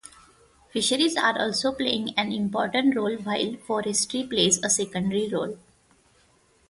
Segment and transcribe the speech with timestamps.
[0.71, 5.59] Fisheries are also playing an important role while forestry plays a secondary role.